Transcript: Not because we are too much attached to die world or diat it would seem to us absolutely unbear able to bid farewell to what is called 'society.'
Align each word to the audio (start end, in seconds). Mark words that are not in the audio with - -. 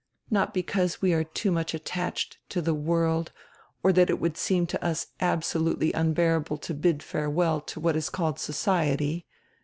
Not 0.31 0.51
because 0.51 0.99
we 0.99 1.13
are 1.13 1.23
too 1.23 1.51
much 1.51 1.75
attached 1.75 2.39
to 2.49 2.59
die 2.63 2.71
world 2.71 3.31
or 3.83 3.91
diat 3.91 4.09
it 4.09 4.19
would 4.19 4.35
seem 4.35 4.65
to 4.65 4.83
us 4.83 5.05
absolutely 5.19 5.91
unbear 5.91 6.39
able 6.39 6.57
to 6.57 6.73
bid 6.73 7.03
farewell 7.03 7.61
to 7.61 7.79
what 7.79 7.95
is 7.95 8.09
called 8.09 8.39
'society.' 8.39 9.27